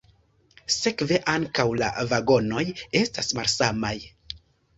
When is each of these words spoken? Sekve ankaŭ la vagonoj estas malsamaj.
Sekve 0.75 1.19
ankaŭ 1.33 1.65
la 1.81 1.89
vagonoj 2.15 2.65
estas 3.03 3.31
malsamaj. 3.43 3.95